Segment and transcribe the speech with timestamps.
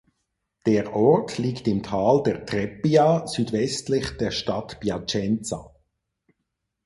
[0.65, 5.75] Der Ort liegt im Tal der Trebbia südwestlich der Stadt Piacenza.